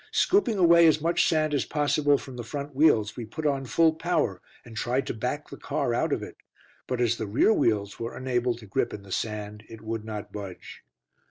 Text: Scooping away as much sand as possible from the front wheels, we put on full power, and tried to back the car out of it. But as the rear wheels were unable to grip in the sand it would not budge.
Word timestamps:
Scooping 0.13 0.57
away 0.57 0.87
as 0.87 0.99
much 0.99 1.29
sand 1.29 1.53
as 1.53 1.63
possible 1.63 2.17
from 2.17 2.35
the 2.35 2.43
front 2.43 2.73
wheels, 2.73 3.15
we 3.15 3.23
put 3.23 3.45
on 3.45 3.65
full 3.65 3.93
power, 3.93 4.41
and 4.65 4.75
tried 4.75 5.05
to 5.05 5.13
back 5.13 5.49
the 5.51 5.57
car 5.57 5.93
out 5.93 6.11
of 6.11 6.23
it. 6.23 6.37
But 6.87 6.99
as 6.99 7.17
the 7.19 7.27
rear 7.27 7.53
wheels 7.53 7.99
were 7.99 8.17
unable 8.17 8.55
to 8.55 8.65
grip 8.65 8.95
in 8.95 9.03
the 9.03 9.11
sand 9.11 9.63
it 9.69 9.81
would 9.81 10.03
not 10.03 10.31
budge. 10.33 10.81